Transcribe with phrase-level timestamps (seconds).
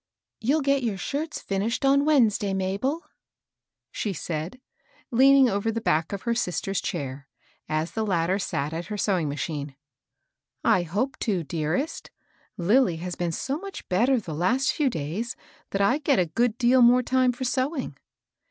[0.41, 3.05] "You'll get your shirts finished on Wednesday, Mabel?"
[3.91, 4.59] she said,
[5.11, 7.27] leaning over the back of her sister's chair,
[7.69, 9.75] as the latter sat at her sewing ma chine."
[10.75, 12.09] I hope to, dearest.
[12.57, 15.35] Lilly has been so much better the last few days
[15.69, 17.95] that I get a good deal more time for sewing."